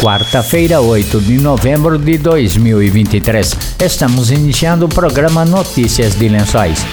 quarta-feira, 0.00 0.80
8 0.80 1.20
de 1.20 1.38
novembro 1.38 1.98
de 1.98 2.18
2023. 2.18 3.56
Estamos 3.82 4.30
iniciando 4.30 4.86
o 4.86 4.88
programa 4.88 5.44
Notícias 5.44 6.14
de 6.14 6.28
Lençóis. 6.28 6.84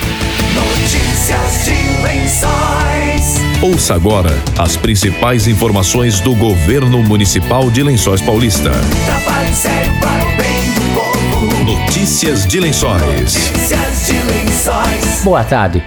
Notícias 0.54 1.66
de 1.66 2.02
Lençóis. 2.02 3.42
Ouça 3.62 3.96
agora 3.96 4.32
as 4.58 4.76
principais 4.76 5.48
informações 5.48 6.20
do 6.20 6.36
governo 6.36 7.02
municipal 7.04 7.70
de 7.70 7.84
Lençóis 7.84 8.22
Paulista. 8.22 8.72
Trabalho 9.06 9.54
sério 9.54 9.92
para 10.00 10.24
o 10.26 10.38
bem 10.38 10.74
do 10.74 10.82
povo. 10.94 11.64
Notícias 11.64 12.46
de 12.48 12.60
Lençóis. 12.60 13.02
Notícias 13.02 14.06
de 14.08 14.14
Lençóis. 14.14 15.24
Boa 15.24 15.44
tarde. 15.44 15.84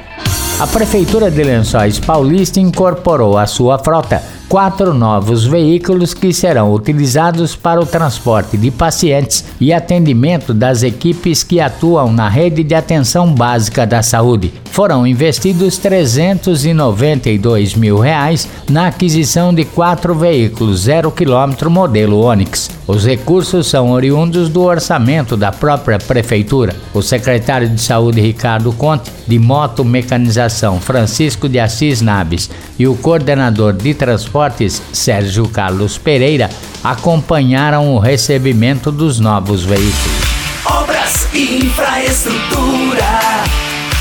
A 0.59 0.67
Prefeitura 0.67 1.31
de 1.31 1.43
Lençóis 1.43 1.99
Paulista 1.99 2.59
incorporou 2.59 3.37
à 3.37 3.47
sua 3.47 3.79
frota 3.79 4.23
quatro 4.49 4.95
novos 4.95 5.45
veículos 5.45 6.15
que 6.15 6.33
serão 6.33 6.73
utilizados 6.73 7.57
para 7.57 7.81
o 7.81 7.87
transporte 7.87 8.57
de 8.57 8.71
pacientes 8.71 9.45
e 9.61 9.73
atendimento 9.73 10.55
das 10.55 10.83
equipes 10.83 11.43
que 11.43 11.61
atuam 11.61 12.13
na 12.13 12.29
rede 12.29 12.63
de 12.63 12.75
atenção 12.75 13.35
básica 13.35 13.87
da 13.87 14.03
saúde. 14.03 14.53
Foram 14.77 15.07
investidos 15.07 15.79
392 15.79 17.75
mil 17.75 17.99
reais 17.99 18.47
na 18.69 18.89
aquisição 18.89 19.55
de 19.55 19.65
quatro 19.65 20.15
veículos 20.15 20.81
zero 20.81 21.11
quilômetro 21.11 21.71
modelo 21.71 22.21
Onix. 22.21 22.69
Os 22.87 23.07
recursos 23.07 23.69
são 23.69 23.91
oriundos 23.91 24.51
do 24.51 24.61
orçamento 24.63 25.35
da 25.35 25.51
própria 25.51 25.99
prefeitura. 25.99 26.77
O 26.93 27.01
secretário 27.01 27.71
de 27.71 27.81
Saúde 27.81 28.21
Ricardo 28.21 28.71
Conte, 28.71 29.11
de 29.27 29.39
Moto 29.39 29.83
Mecanização 29.83 30.79
Francisco 30.79 31.49
de 31.49 31.59
Assis 31.59 32.03
Naves 32.03 32.51
e 32.79 32.87
o 32.87 32.95
coordenador 32.97 33.73
de 33.73 33.95
transportes 33.95 34.83
Sérgio 34.93 35.49
Carlos 35.49 35.97
Pereira 35.97 36.51
acompanharam 36.85 37.95
o 37.95 37.99
recebimento 37.99 38.93
dos 38.93 39.19
novos 39.19 39.65
veículos. 39.65 40.37
Obras 40.67 41.29
e. 41.33 41.67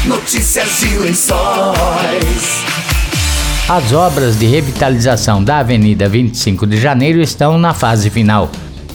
Notícias 0.07 0.81
de 0.81 0.99
Lençóis. 0.99 2.63
As 3.67 3.91
obras 3.91 4.37
de 4.37 4.45
revitalização 4.45 5.43
da 5.43 5.57
Avenida 5.57 6.07
25 6.07 6.67
de 6.67 6.77
Janeiro 6.77 7.19
estão 7.19 7.57
na 7.57 7.73
fase 7.73 8.11
final. 8.11 8.51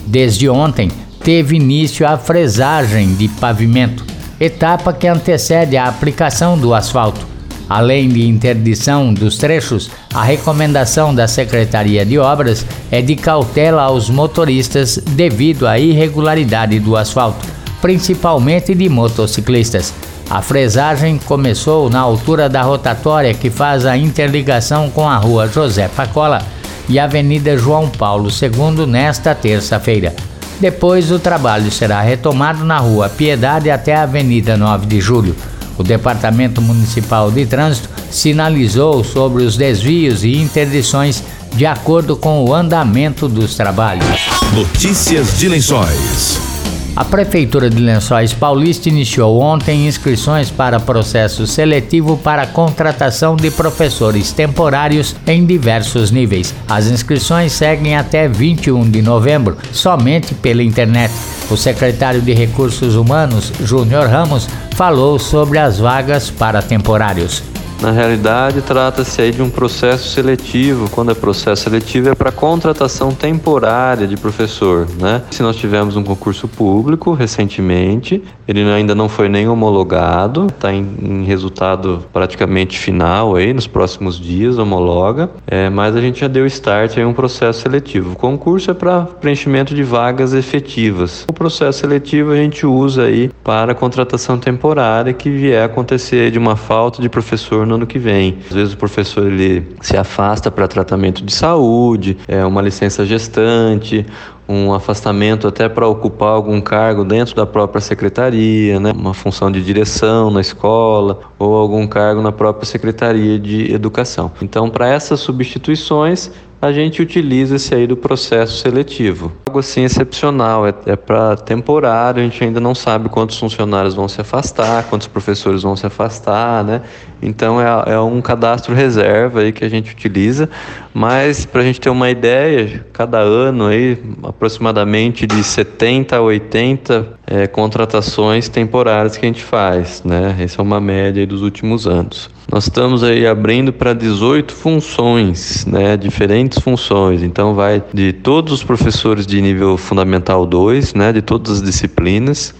Desde 0.07 0.47
ontem, 0.47 0.89
teve 1.21 1.57
início 1.57 2.07
a 2.07 2.17
fresagem 2.17 3.13
de 3.13 3.27
pavimento, 3.27 4.05
etapa 4.39 4.93
que 4.93 5.05
antecede 5.05 5.75
a 5.75 5.89
aplicação 5.89 6.57
do 6.57 6.73
asfalto. 6.73 7.27
Além 7.67 8.07
de 8.07 8.25
interdição 8.25 9.13
dos 9.13 9.35
trechos, 9.35 9.91
a 10.13 10.23
recomendação 10.23 11.13
da 11.13 11.27
Secretaria 11.27 12.05
de 12.05 12.17
Obras 12.17 12.65
é 12.89 13.01
de 13.01 13.17
cautela 13.17 13.81
aos 13.81 14.09
motoristas 14.09 14.97
devido 14.97 15.67
à 15.67 15.77
irregularidade 15.77 16.79
do 16.79 16.95
asfalto, 16.95 17.45
principalmente 17.81 18.73
de 18.73 18.87
motociclistas. 18.87 19.93
A 20.31 20.41
fresagem 20.41 21.17
começou 21.17 21.89
na 21.89 21.99
altura 21.99 22.47
da 22.47 22.61
rotatória 22.61 23.33
que 23.33 23.49
faz 23.49 23.85
a 23.85 23.97
interligação 23.97 24.89
com 24.89 25.09
a 25.09 25.17
rua 25.17 25.45
José 25.45 25.89
Pacola 25.89 26.41
e 26.87 26.97
a 26.97 27.03
Avenida 27.03 27.57
João 27.57 27.89
Paulo 27.89 28.29
II 28.29 28.85
nesta 28.85 29.35
terça-feira. 29.35 30.15
Depois, 30.57 31.11
o 31.11 31.19
trabalho 31.19 31.69
será 31.69 31.99
retomado 31.99 32.63
na 32.63 32.77
rua 32.77 33.09
Piedade 33.09 33.69
até 33.69 33.93
a 33.93 34.03
Avenida 34.03 34.55
9 34.55 34.85
de 34.85 35.01
Julho. 35.01 35.35
O 35.77 35.83
Departamento 35.83 36.61
Municipal 36.61 37.29
de 37.29 37.45
Trânsito 37.45 37.89
sinalizou 38.09 39.03
sobre 39.03 39.43
os 39.43 39.57
desvios 39.57 40.23
e 40.23 40.37
interdições 40.37 41.21
de 41.53 41.65
acordo 41.65 42.15
com 42.15 42.45
o 42.45 42.53
andamento 42.53 43.27
dos 43.27 43.55
trabalhos. 43.55 44.05
Notícias 44.53 45.37
de 45.37 45.49
Lençóis. 45.49 46.50
A 46.93 47.05
Prefeitura 47.05 47.69
de 47.69 47.79
Lençóis 47.79 48.33
Paulista 48.33 48.89
iniciou 48.89 49.39
ontem 49.39 49.87
inscrições 49.87 50.51
para 50.51 50.77
processo 50.77 51.47
seletivo 51.47 52.17
para 52.17 52.45
contratação 52.45 53.37
de 53.37 53.49
professores 53.49 54.33
temporários 54.33 55.15
em 55.25 55.45
diversos 55.45 56.11
níveis. 56.11 56.53
As 56.67 56.87
inscrições 56.87 57.53
seguem 57.53 57.95
até 57.95 58.27
21 58.27 58.89
de 58.89 59.01
novembro, 59.01 59.57
somente 59.71 60.35
pela 60.35 60.61
internet. 60.61 61.13
O 61.49 61.55
secretário 61.55 62.21
de 62.21 62.33
Recursos 62.33 62.95
Humanos, 62.95 63.53
Júnior 63.63 64.07
Ramos, 64.07 64.49
falou 64.75 65.17
sobre 65.17 65.59
as 65.59 65.79
vagas 65.79 66.29
para 66.29 66.61
temporários. 66.61 67.50
Na 67.81 67.89
realidade, 67.89 68.61
trata-se 68.61 69.23
aí 69.23 69.31
de 69.31 69.41
um 69.41 69.49
processo 69.49 70.07
seletivo. 70.09 70.87
Quando 70.91 71.09
é 71.09 71.15
processo 71.15 71.63
seletivo, 71.63 72.09
é 72.09 72.15
para 72.15 72.31
contratação 72.31 73.11
temporária 73.11 74.05
de 74.05 74.15
professor, 74.15 74.87
né? 74.99 75.23
Se 75.31 75.41
nós 75.41 75.55
tivemos 75.55 75.95
um 75.95 76.03
concurso 76.03 76.47
público 76.47 77.13
recentemente, 77.13 78.21
ele 78.47 78.61
ainda 78.69 78.93
não 78.93 79.09
foi 79.09 79.27
nem 79.27 79.47
homologado, 79.47 80.45
está 80.45 80.71
em, 80.71 80.87
em, 81.01 81.23
resultado 81.23 82.05
praticamente 82.13 82.77
final 82.77 83.35
aí, 83.35 83.51
nos 83.51 83.65
próximos 83.65 84.19
dias 84.19 84.59
homologa, 84.59 85.31
é, 85.47 85.67
mas 85.67 85.95
a 85.95 86.01
gente 86.01 86.19
já 86.19 86.27
deu 86.27 86.45
start 86.45 86.97
em 86.97 87.05
um 87.05 87.13
processo 87.13 87.61
seletivo. 87.61 88.11
O 88.11 88.15
concurso 88.15 88.69
é 88.69 88.75
para 88.75 89.01
preenchimento 89.01 89.73
de 89.73 89.81
vagas 89.81 90.35
efetivas. 90.35 91.25
O 91.27 91.33
processo 91.33 91.79
seletivo 91.79 92.31
a 92.31 92.35
gente 92.35 92.63
usa 92.63 93.05
aí 93.05 93.31
para 93.43 93.73
contratação 93.73 94.37
temporária 94.37 95.13
que 95.13 95.31
vier 95.31 95.65
acontecer 95.65 96.29
de 96.29 96.37
uma 96.37 96.55
falta 96.55 97.01
de 97.01 97.09
professor 97.09 97.70
no 97.71 97.75
ano 97.75 97.87
que 97.87 97.97
vem. 97.97 98.37
Às 98.49 98.55
vezes 98.55 98.73
o 98.73 98.77
professor 98.77 99.27
ele 99.27 99.75
se 99.81 99.95
afasta 99.97 100.51
para 100.51 100.67
tratamento 100.67 101.23
de 101.23 101.33
saúde, 101.33 102.17
é 102.27 102.45
uma 102.45 102.61
licença 102.61 103.05
gestante, 103.05 104.05
um 104.47 104.73
afastamento 104.73 105.47
até 105.47 105.69
para 105.69 105.87
ocupar 105.87 106.29
algum 106.29 106.59
cargo 106.59 107.05
dentro 107.05 107.33
da 107.33 107.45
própria 107.45 107.79
secretaria, 107.79 108.79
né? 108.79 108.91
uma 108.91 109.13
função 109.13 109.49
de 109.49 109.63
direção 109.63 110.29
na 110.29 110.41
escola 110.41 111.21
ou 111.39 111.55
algum 111.55 111.87
cargo 111.87 112.21
na 112.21 112.31
própria 112.31 112.65
secretaria 112.65 113.39
de 113.39 113.73
educação. 113.73 114.31
Então, 114.41 114.69
para 114.69 114.87
essas 114.89 115.21
substituições, 115.21 116.31
a 116.61 116.71
gente 116.71 117.01
utiliza 117.01 117.55
esse 117.55 117.73
aí 117.73 117.87
do 117.87 117.97
processo 117.97 118.59
seletivo. 118.59 119.31
Algo 119.47 119.59
assim 119.59 119.83
excepcional, 119.83 120.67
é, 120.67 120.73
é 120.85 120.95
para 120.95 121.35
temporário, 121.35 122.21
a 122.21 122.23
gente 122.23 122.43
ainda 122.43 122.59
não 122.59 122.75
sabe 122.75 123.09
quantos 123.09 123.39
funcionários 123.39 123.95
vão 123.95 124.07
se 124.07 124.21
afastar, 124.21 124.83
quantos 124.83 125.07
professores 125.07 125.63
vão 125.63 125.75
se 125.75 125.87
afastar, 125.87 126.63
né? 126.63 126.81
Então 127.19 127.59
é, 127.59 127.93
é 127.93 127.99
um 127.99 128.21
cadastro 128.21 128.75
reserva 128.75 129.41
aí 129.41 129.51
que 129.51 129.65
a 129.65 129.69
gente 129.69 129.91
utiliza, 129.91 130.47
mas 130.93 131.45
para 131.45 131.61
a 131.61 131.63
gente 131.63 131.81
ter 131.81 131.89
uma 131.89 132.11
ideia, 132.11 132.85
cada 132.93 133.17
ano 133.17 133.65
aí 133.65 133.97
aproximadamente 134.23 135.25
de 135.25 135.43
70 135.43 136.15
a 136.15 136.21
80 136.21 137.07
é, 137.25 137.47
contratações 137.47 138.47
temporárias 138.49 139.17
que 139.17 139.25
a 139.25 139.29
gente 139.29 139.43
faz, 139.43 140.03
né? 140.03 140.35
Essa 140.39 140.61
é 140.61 140.63
uma 140.63 140.79
média 140.79 141.25
dos 141.25 141.41
últimos 141.41 141.87
anos. 141.87 142.29
Nós 142.51 142.65
estamos 142.65 143.01
aí 143.01 143.25
abrindo 143.25 143.71
para 143.71 143.93
18 143.93 144.53
funções, 144.53 145.65
né? 145.65 145.95
Diferentes 145.95 146.59
funções. 146.59 147.23
Então 147.23 147.53
vai 147.53 147.81
de 147.93 148.11
todos 148.11 148.51
os 148.51 148.61
professores 148.61 149.25
de 149.25 149.41
nível 149.41 149.77
fundamental 149.77 150.45
2, 150.45 150.93
né? 150.93 151.13
De 151.13 151.21
todas 151.21 151.53
as 151.53 151.61
disciplinas. 151.61 152.53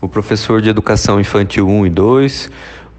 O 0.00 0.08
professor 0.08 0.60
de 0.60 0.68
educação 0.68 1.20
infantil 1.20 1.68
1 1.68 1.86
e 1.86 1.90
2, 1.90 2.50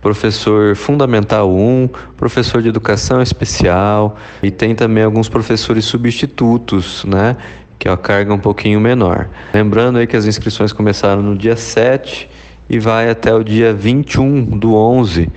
professor 0.01 0.77
fundamental 0.77 1.53
1, 1.53 1.89
professor 2.15 2.61
de 2.61 2.69
educação 2.69 3.21
especial 3.21 4.15
e 4.41 4.49
tem 4.49 4.73
também 4.73 5.03
alguns 5.03 5.27
professores 5.27 5.83
substitutos, 5.83 7.03
né? 7.03 7.35
Que 7.77 7.89
é 7.89 7.91
a 7.91 7.97
carga 7.97 8.33
um 8.33 8.39
pouquinho 8.39 8.79
menor. 8.79 9.29
Lembrando 9.53 9.97
aí 9.97 10.07
que 10.07 10.15
as 10.15 10.25
inscrições 10.25 10.71
começaram 10.71 11.21
no 11.21 11.35
dia 11.37 11.57
7 11.57 12.29
e 12.69 12.79
vai 12.79 13.09
até 13.09 13.33
o 13.33 13.43
dia 13.43 13.73
21 13.73 14.45
do 14.57 14.75
11. 14.75 15.29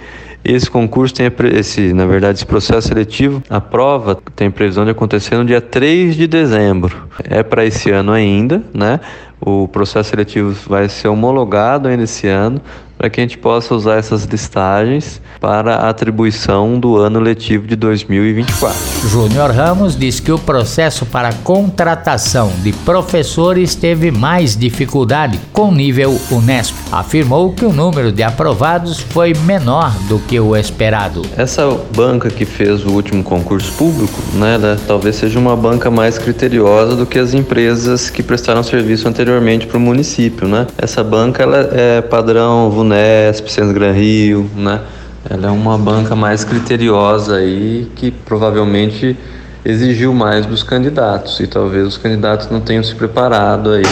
Esse 0.44 0.68
concurso 0.68 1.14
tem 1.14 1.30
esse, 1.54 1.92
na 1.92 2.04
verdade, 2.04 2.38
esse 2.38 2.46
processo 2.46 2.88
seletivo, 2.88 3.42
a 3.48 3.60
prova 3.60 4.18
tem 4.34 4.50
previsão 4.50 4.84
de 4.84 4.90
acontecer 4.90 5.36
no 5.36 5.44
dia 5.44 5.60
3 5.60 6.16
de 6.16 6.26
dezembro. 6.26 7.08
É 7.24 7.42
para 7.42 7.64
esse 7.64 7.90
ano 7.90 8.12
ainda, 8.12 8.62
né? 8.74 8.98
O 9.40 9.68
processo 9.68 10.10
seletivo 10.10 10.52
vai 10.68 10.88
ser 10.88 11.08
homologado 11.08 11.88
ainda 11.88 12.02
esse 12.04 12.26
ano, 12.26 12.60
para 13.02 13.10
que 13.10 13.20
a 13.20 13.24
gente 13.24 13.36
possa 13.36 13.74
usar 13.74 13.96
essas 13.96 14.22
listagens 14.22 15.20
para 15.40 15.74
a 15.74 15.88
atribuição 15.88 16.78
do 16.78 16.98
ano 16.98 17.18
letivo 17.18 17.66
de 17.66 17.74
2024. 17.74 18.78
Júnior 19.08 19.50
Ramos 19.50 19.98
diz 19.98 20.20
que 20.20 20.30
o 20.30 20.38
processo 20.38 21.04
para 21.04 21.32
contratação 21.32 22.52
de 22.62 22.72
professores 22.72 23.74
teve 23.74 24.12
mais 24.12 24.56
dificuldade 24.56 25.40
com 25.52 25.72
nível 25.72 26.16
Unesp. 26.30 26.76
Afirmou 26.92 27.52
que 27.52 27.64
o 27.64 27.72
número 27.72 28.12
de 28.12 28.22
aprovados 28.22 29.00
foi 29.00 29.34
menor 29.34 29.92
do 30.08 30.20
que 30.20 30.38
o 30.38 30.56
esperado. 30.56 31.22
Essa 31.36 31.68
banca 31.96 32.30
que 32.30 32.44
fez 32.44 32.84
o 32.84 32.90
último 32.90 33.24
concurso 33.24 33.72
público, 33.72 34.16
né, 34.34 34.56
né 34.58 34.78
talvez 34.86 35.16
seja 35.16 35.40
uma 35.40 35.56
banca 35.56 35.90
mais 35.90 36.18
criteriosa 36.18 36.94
do 36.94 37.04
que 37.04 37.18
as 37.18 37.34
empresas 37.34 38.08
que 38.08 38.22
prestaram 38.22 38.62
serviço 38.62 39.08
anteriormente 39.08 39.66
para 39.66 39.76
o 39.76 39.80
município, 39.80 40.46
né? 40.46 40.68
Essa 40.78 41.02
banca 41.02 41.42
ela 41.42 41.68
é 41.72 42.00
padrão 42.00 42.70
Vunesp, 42.92 43.48
Centro 43.48 43.72
Gran 43.72 43.92
Rio, 43.92 44.48
né? 44.54 44.80
Ela 45.28 45.48
é 45.48 45.50
uma 45.50 45.78
banca 45.78 46.14
mais 46.14 46.44
criteriosa 46.44 47.36
aí 47.36 47.90
que 47.94 48.10
provavelmente 48.10 49.16
exigiu 49.64 50.12
mais 50.12 50.44
dos 50.44 50.64
candidatos 50.64 51.38
e 51.38 51.46
talvez 51.46 51.86
os 51.86 51.96
candidatos 51.96 52.50
não 52.50 52.60
tenham 52.60 52.82
se 52.82 52.96
preparado 52.96 53.70
aí 53.70 53.84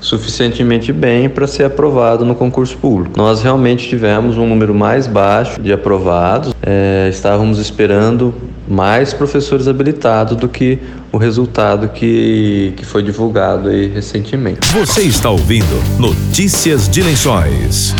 suficientemente 0.00 0.90
bem 0.90 1.28
para 1.28 1.46
ser 1.46 1.64
aprovado 1.64 2.24
no 2.24 2.34
concurso 2.34 2.76
público. 2.78 3.12
Nós 3.18 3.42
realmente 3.42 3.86
tivemos 3.86 4.38
um 4.38 4.46
número 4.48 4.74
mais 4.74 5.06
baixo 5.06 5.60
de 5.60 5.70
aprovados, 5.70 6.54
é, 6.62 7.08
estávamos 7.10 7.58
esperando 7.58 8.34
mais 8.66 9.12
professores 9.12 9.68
habilitados 9.68 10.34
do 10.36 10.48
que 10.48 10.78
o 11.12 11.18
resultado 11.18 11.88
que, 11.90 12.72
que 12.76 12.86
foi 12.86 13.02
divulgado 13.02 13.68
aí 13.68 13.86
recentemente. 13.86 14.60
Você 14.72 15.02
está 15.02 15.28
ouvindo 15.28 15.82
Notícias 15.98 16.88
de 16.88 17.02
Lençóis. 17.02 17.94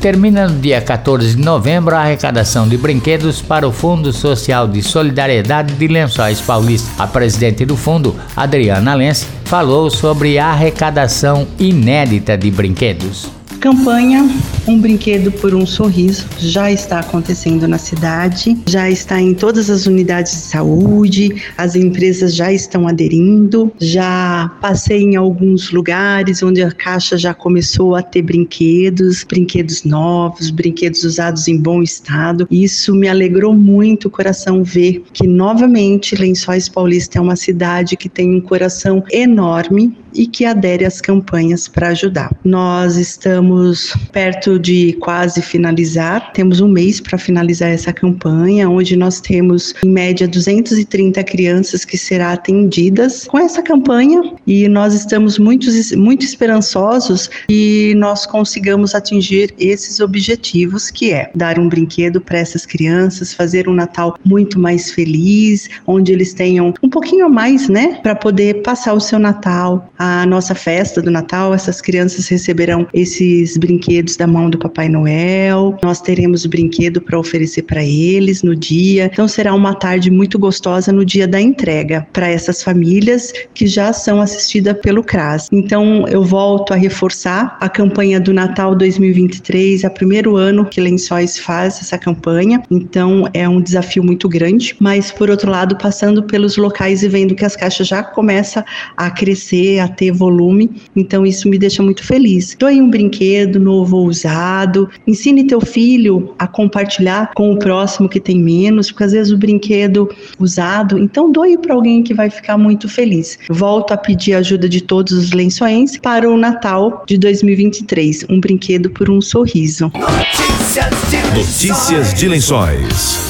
Termina 0.00 0.48
no 0.48 0.58
dia 0.58 0.80
14 0.80 1.36
de 1.36 1.42
novembro 1.42 1.94
a 1.94 2.00
arrecadação 2.00 2.66
de 2.66 2.78
brinquedos 2.78 3.42
para 3.42 3.68
o 3.68 3.72
Fundo 3.72 4.14
Social 4.14 4.66
de 4.66 4.82
Solidariedade 4.82 5.74
de 5.74 5.88
Lençóis 5.88 6.40
Paulista. 6.40 6.90
A 7.02 7.06
presidente 7.06 7.66
do 7.66 7.76
fundo, 7.76 8.16
Adriana 8.34 8.94
Lense, 8.94 9.26
falou 9.44 9.90
sobre 9.90 10.38
a 10.38 10.46
arrecadação 10.46 11.46
inédita 11.58 12.38
de 12.38 12.50
brinquedos. 12.50 13.39
Campanha 13.60 14.26
Um 14.66 14.80
Brinquedo 14.80 15.30
por 15.30 15.54
um 15.54 15.66
Sorriso 15.66 16.26
já 16.38 16.72
está 16.72 17.00
acontecendo 17.00 17.68
na 17.68 17.76
cidade, 17.76 18.56
já 18.66 18.88
está 18.88 19.20
em 19.20 19.34
todas 19.34 19.68
as 19.68 19.86
unidades 19.86 20.32
de 20.32 20.38
saúde, 20.38 21.42
as 21.58 21.76
empresas 21.76 22.34
já 22.34 22.50
estão 22.50 22.88
aderindo, 22.88 23.70
já 23.78 24.50
passei 24.62 25.02
em 25.02 25.16
alguns 25.16 25.70
lugares 25.72 26.42
onde 26.42 26.62
a 26.62 26.72
caixa 26.72 27.18
já 27.18 27.34
começou 27.34 27.94
a 27.94 28.02
ter 28.02 28.22
brinquedos, 28.22 29.24
brinquedos 29.24 29.84
novos, 29.84 30.48
brinquedos 30.48 31.04
usados 31.04 31.46
em 31.46 31.58
bom 31.58 31.82
estado. 31.82 32.48
Isso 32.50 32.94
me 32.94 33.08
alegrou 33.08 33.54
muito 33.54 34.08
o 34.08 34.10
coração 34.10 34.64
ver 34.64 35.04
que 35.12 35.26
novamente 35.26 36.16
Lençóis 36.16 36.66
Paulista 36.66 37.18
é 37.18 37.20
uma 37.20 37.36
cidade 37.36 37.94
que 37.94 38.08
tem 38.08 38.34
um 38.34 38.40
coração 38.40 39.04
enorme 39.12 39.94
e 40.14 40.26
que 40.26 40.44
adere 40.44 40.84
às 40.84 41.00
campanhas 41.00 41.68
para 41.68 41.88
ajudar. 41.88 42.30
Nós 42.44 42.96
estamos 42.96 43.94
perto 44.12 44.58
de 44.58 44.94
quase 44.94 45.42
finalizar, 45.42 46.32
temos 46.32 46.60
um 46.60 46.68
mês 46.68 47.00
para 47.00 47.18
finalizar 47.18 47.70
essa 47.70 47.92
campanha, 47.92 48.68
onde 48.68 48.96
nós 48.96 49.20
temos 49.20 49.74
em 49.84 49.90
média 49.90 50.28
230 50.28 51.22
crianças 51.24 51.84
que 51.84 51.98
serão 51.98 52.20
atendidas 52.30 53.26
com 53.26 53.38
essa 53.38 53.62
campanha 53.62 54.34
e 54.46 54.68
nós 54.68 54.94
estamos 54.94 55.38
muito, 55.38 55.68
muito 55.96 56.24
esperançosos 56.24 57.30
e 57.48 57.94
nós 57.96 58.26
consigamos 58.26 58.94
atingir 58.94 59.54
esses 59.58 60.00
objetivos 60.00 60.90
que 60.90 61.12
é 61.12 61.30
dar 61.34 61.58
um 61.58 61.68
brinquedo 61.68 62.20
para 62.20 62.38
essas 62.38 62.66
crianças, 62.66 63.32
fazer 63.32 63.68
um 63.68 63.74
Natal 63.74 64.16
muito 64.24 64.58
mais 64.58 64.90
feliz, 64.90 65.68
onde 65.86 66.12
eles 66.12 66.34
tenham 66.34 66.74
um 66.82 66.90
pouquinho 66.90 67.26
a 67.26 67.28
mais, 67.28 67.68
né, 67.68 67.98
para 68.02 68.14
poder 68.14 68.62
passar 68.62 68.92
o 68.92 69.00
seu 69.00 69.18
Natal, 69.18 69.90
a 70.00 70.24
nossa 70.24 70.54
festa 70.54 71.02
do 71.02 71.10
Natal, 71.10 71.52
essas 71.52 71.82
crianças 71.82 72.26
receberão 72.26 72.88
esses 72.94 73.58
brinquedos 73.58 74.16
da 74.16 74.26
mão 74.26 74.48
do 74.48 74.56
Papai 74.56 74.88
Noel. 74.88 75.76
Nós 75.82 76.00
teremos 76.00 76.46
brinquedo 76.46 77.02
para 77.02 77.18
oferecer 77.18 77.64
para 77.64 77.84
eles 77.84 78.42
no 78.42 78.56
dia. 78.56 79.10
Então 79.12 79.28
será 79.28 79.54
uma 79.54 79.74
tarde 79.74 80.10
muito 80.10 80.38
gostosa 80.38 80.90
no 80.90 81.04
dia 81.04 81.28
da 81.28 81.38
entrega 81.38 82.06
para 82.14 82.30
essas 82.30 82.62
famílias 82.62 83.30
que 83.52 83.66
já 83.66 83.92
são 83.92 84.22
assistidas 84.22 84.74
pelo 84.80 85.04
CRAS. 85.04 85.48
Então 85.52 86.08
eu 86.08 86.24
volto 86.24 86.72
a 86.72 86.76
reforçar 86.76 87.58
a 87.60 87.68
campanha 87.68 88.18
do 88.18 88.32
Natal 88.32 88.74
2023, 88.74 89.84
é 89.84 89.88
o 89.88 89.90
primeiro 89.90 90.34
ano 90.34 90.64
que 90.64 90.80
Lençóis 90.80 91.38
faz 91.38 91.78
essa 91.78 91.98
campanha. 91.98 92.62
Então 92.70 93.28
é 93.34 93.46
um 93.46 93.60
desafio 93.60 94.02
muito 94.02 94.30
grande, 94.30 94.74
mas 94.80 95.12
por 95.12 95.28
outro 95.28 95.50
lado, 95.50 95.76
passando 95.76 96.22
pelos 96.22 96.56
locais 96.56 97.02
e 97.02 97.08
vendo 97.08 97.34
que 97.34 97.44
as 97.44 97.54
caixas 97.54 97.86
já 97.86 98.02
começam 98.02 98.64
a 98.96 99.10
crescer, 99.10 99.80
a 99.80 99.89
ter 99.90 100.12
volume, 100.12 100.70
então 100.94 101.26
isso 101.26 101.48
me 101.48 101.58
deixa 101.58 101.82
muito 101.82 102.04
feliz. 102.04 102.56
Doe 102.58 102.80
um 102.80 102.90
brinquedo 102.90 103.58
novo 103.60 103.98
ou 103.98 104.06
usado, 104.06 104.88
ensine 105.06 105.44
teu 105.44 105.60
filho 105.60 106.34
a 106.38 106.46
compartilhar 106.46 107.32
com 107.34 107.52
o 107.52 107.58
próximo 107.58 108.08
que 108.08 108.20
tem 108.20 108.38
menos, 108.38 108.90
porque 108.90 109.04
às 109.04 109.12
vezes 109.12 109.32
o 109.32 109.38
brinquedo 109.38 110.08
usado, 110.38 110.98
então 110.98 111.30
doe 111.30 111.58
para 111.58 111.74
alguém 111.74 112.02
que 112.02 112.14
vai 112.14 112.30
ficar 112.30 112.56
muito 112.56 112.88
feliz. 112.88 113.38
Volto 113.50 113.92
a 113.92 113.96
pedir 113.96 114.34
a 114.34 114.38
ajuda 114.38 114.68
de 114.68 114.80
todos 114.80 115.12
os 115.12 115.32
lençóis 115.32 115.96
para 115.98 116.28
o 116.28 116.36
Natal 116.36 117.04
de 117.06 117.18
2023, 117.18 118.26
um 118.28 118.40
brinquedo 118.40 118.90
por 118.90 119.10
um 119.10 119.20
sorriso. 119.20 119.90
Notícias 119.94 121.10
de 121.10 121.38
Notícias 121.38 122.14
de 122.14 122.28
Lençóis. 122.28 123.29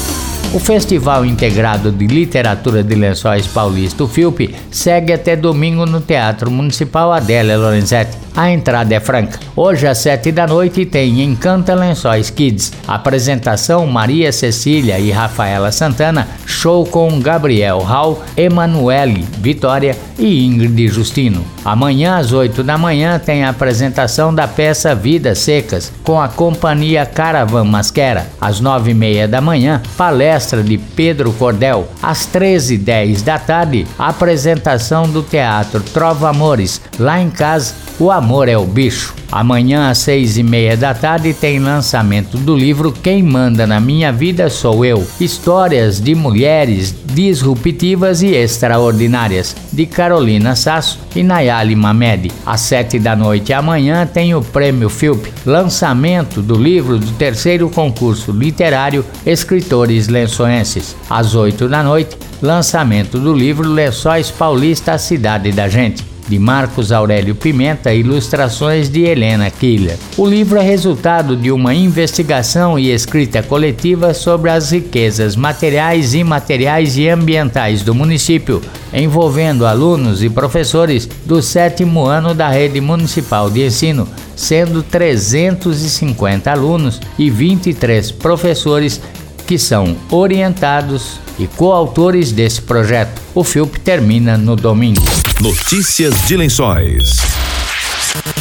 O 0.53 0.59
Festival 0.59 1.23
Integrado 1.23 1.93
de 1.93 2.05
Literatura 2.07 2.83
de 2.83 2.93
Lençóis 2.93 3.47
Paulista, 3.47 4.03
o 4.03 4.07
FILP, 4.07 4.53
segue 4.69 5.13
até 5.13 5.33
domingo 5.33 5.85
no 5.85 6.01
Teatro 6.01 6.51
Municipal 6.51 7.13
Adélia 7.13 7.57
Lorenzetti. 7.57 8.17
A 8.35 8.49
entrada 8.49 8.93
é 8.93 8.99
franca. 8.99 9.39
Hoje 9.55 9.87
às 9.87 9.99
sete 9.99 10.31
da 10.31 10.47
noite 10.47 10.85
tem 10.85 11.21
Encanta 11.21 11.73
Lençóis 11.73 12.29
Kids. 12.29 12.73
Apresentação 12.87 13.87
Maria 13.87 14.31
Cecília 14.31 14.99
e 14.99 15.11
Rafaela 15.11 15.71
Santana. 15.71 16.27
Show 16.45 16.85
com 16.85 17.19
Gabriel 17.19 17.79
Hall, 17.79 18.21
Emanuele 18.35 19.25
Vitória 19.37 19.97
e 20.17 20.45
Ingrid 20.45 20.87
Justino. 20.87 21.45
Amanhã 21.63 22.17
às 22.17 22.31
oito 22.31 22.63
da 22.63 22.77
manhã 22.77 23.19
tem 23.19 23.43
a 23.43 23.49
apresentação 23.49 24.33
da 24.33 24.47
peça 24.47 24.95
Vidas 24.95 25.39
Secas 25.39 25.91
com 26.03 26.19
a 26.19 26.29
companhia 26.29 27.05
Caravan 27.05 27.65
Masquera. 27.65 28.27
Às 28.39 28.61
nove 28.61 28.91
e 28.91 28.93
meia 28.93 29.27
da 29.27 29.41
manhã, 29.41 29.81
palestra 29.97 30.40
de 30.63 30.77
Pedro 30.77 31.31
Cordel. 31.33 31.87
Às 32.01 32.25
treze 32.25 32.75
e 32.75 32.77
dez 32.77 33.21
da 33.21 33.37
tarde, 33.37 33.87
apresentação 33.97 35.09
do 35.09 35.23
teatro 35.23 35.81
Trova 35.81 36.29
Amores. 36.29 36.81
Lá 36.99 37.19
em 37.19 37.29
casa, 37.29 37.73
o 37.99 38.11
amor 38.11 38.49
é 38.49 38.57
o 38.57 38.65
bicho. 38.65 39.20
Amanhã 39.31 39.89
às 39.89 39.99
seis 39.99 40.37
e 40.37 40.43
meia 40.43 40.75
da 40.75 40.93
tarde 40.93 41.33
tem 41.33 41.57
lançamento 41.57 42.37
do 42.37 42.53
livro 42.53 42.91
Quem 42.91 43.23
Manda 43.23 43.65
na 43.65 43.79
Minha 43.79 44.11
Vida 44.11 44.49
Sou 44.49 44.83
Eu. 44.83 45.07
Histórias 45.21 46.01
de 46.01 46.13
mulheres 46.13 46.93
disruptivas 47.05 48.21
e 48.21 48.27
extraordinárias, 48.27 49.55
de 49.71 49.85
Carolina 49.85 50.53
Sasso 50.55 50.99
e 51.15 51.23
Nayali 51.23 51.75
Mamed. 51.75 52.29
Às 52.45 52.61
sete 52.61 52.99
da 52.99 53.15
noite 53.15 53.53
amanhã 53.53 54.05
tem 54.05 54.35
o 54.35 54.41
Prêmio 54.41 54.89
Filp, 54.89 55.25
lançamento 55.45 56.41
do 56.41 56.55
livro 56.55 56.99
do 56.99 57.11
terceiro 57.13 57.69
concurso 57.69 58.33
literário 58.33 59.05
Escritores 59.25 60.09
Lençoenses. 60.09 60.95
Às 61.09 61.35
oito 61.35 61.69
da 61.69 61.81
noite, 61.81 62.17
lançamento 62.41 63.17
do 63.17 63.33
livro 63.33 63.67
Lençóis 63.69 64.29
Paulista, 64.29 64.93
a 64.93 64.97
Cidade 64.97 65.53
da 65.53 65.69
Gente 65.69 66.10
de 66.27 66.39
Marcos 66.39 66.91
Aurélio 66.91 67.35
Pimenta, 67.35 67.93
ilustrações 67.93 68.89
de 68.89 69.01
Helena 69.01 69.49
Killer. 69.49 69.97
O 70.17 70.27
livro 70.27 70.57
é 70.59 70.61
resultado 70.61 71.35
de 71.35 71.51
uma 71.51 71.73
investigação 71.73 72.77
e 72.77 72.91
escrita 72.91 73.43
coletiva 73.43 74.13
sobre 74.13 74.49
as 74.49 74.71
riquezas 74.71 75.35
materiais, 75.35 76.13
imateriais 76.13 76.97
e 76.97 77.09
ambientais 77.09 77.81
do 77.81 77.93
município, 77.93 78.61
envolvendo 78.93 79.65
alunos 79.65 80.23
e 80.23 80.29
professores 80.29 81.07
do 81.25 81.41
sétimo 81.41 82.05
ano 82.05 82.33
da 82.33 82.49
rede 82.49 82.79
municipal 82.81 83.49
de 83.49 83.65
ensino, 83.65 84.07
sendo 84.35 84.83
350 84.83 86.51
alunos 86.51 86.99
e 87.17 87.29
23 87.29 88.11
professores 88.11 89.01
que 89.45 89.57
são 89.57 89.97
orientados 90.09 91.19
e 91.37 91.45
coautores 91.45 92.31
desse 92.31 92.61
projeto. 92.61 93.21
O 93.35 93.43
FIUP 93.43 93.79
termina 93.79 94.37
no 94.37 94.55
domingo. 94.55 95.01
Notícias 95.41 96.27
de 96.27 96.37
Lençóis. 96.37 97.15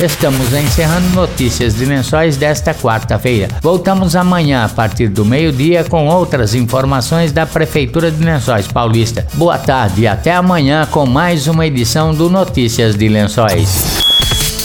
Estamos 0.02 0.52
encerrando 0.52 1.08
notícias 1.14 1.74
de 1.74 1.86
lençóis 1.86 2.36
desta 2.36 2.74
quarta-feira. 2.74 3.48
Voltamos 3.62 4.14
amanhã 4.14 4.66
a 4.66 4.68
partir 4.68 5.08
do 5.08 5.24
meio-dia 5.24 5.82
com 5.82 6.08
outras 6.08 6.54
informações 6.54 7.32
da 7.32 7.46
Prefeitura 7.46 8.10
de 8.10 8.22
Lençóis 8.22 8.68
Paulista. 8.68 9.26
Boa 9.32 9.56
tarde 9.56 10.02
e 10.02 10.06
até 10.06 10.34
amanhã 10.34 10.86
com 10.90 11.06
mais 11.06 11.46
uma 11.46 11.66
edição 11.66 12.12
do 12.12 12.28
Notícias 12.28 12.94
de 12.94 13.08
Lençóis. 13.08 13.99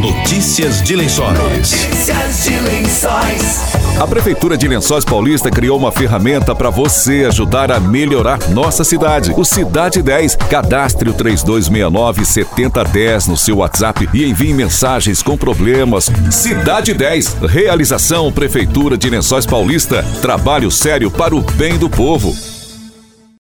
Notícias 0.00 0.82
de 0.82 0.94
Lençóis. 0.94 1.38
Notícias 1.38 2.44
de 2.44 2.60
Lençóis. 2.60 3.76
A 3.98 4.06
Prefeitura 4.06 4.54
de 4.56 4.68
Lençóis 4.68 5.04
Paulista 5.06 5.50
criou 5.50 5.78
uma 5.78 5.90
ferramenta 5.90 6.54
para 6.54 6.68
você 6.68 7.24
ajudar 7.26 7.72
a 7.72 7.80
melhorar 7.80 8.38
nossa 8.50 8.84
cidade. 8.84 9.32
O 9.34 9.44
Cidade 9.44 10.02
10. 10.02 10.36
Cadastre 10.50 11.08
o 11.08 11.14
3269-7010 11.14 13.28
no 13.28 13.38
seu 13.38 13.56
WhatsApp 13.56 14.06
e 14.12 14.26
envie 14.26 14.52
mensagens 14.52 15.22
com 15.22 15.34
problemas. 15.34 16.12
Cidade 16.30 16.92
10. 16.92 17.38
Realização 17.48 18.30
Prefeitura 18.30 18.98
de 18.98 19.08
Lençóis 19.08 19.46
Paulista. 19.46 20.04
Trabalho 20.20 20.70
sério 20.70 21.10
para 21.10 21.34
o 21.34 21.40
bem 21.40 21.78
do 21.78 21.88
povo. 21.88 22.55